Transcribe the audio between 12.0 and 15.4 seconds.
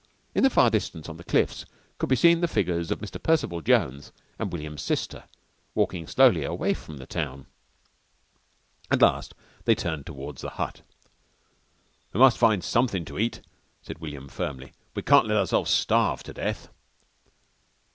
"We must find somethin' to eat," said William firmly. "We can't let